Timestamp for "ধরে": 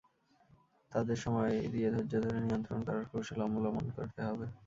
2.25-2.39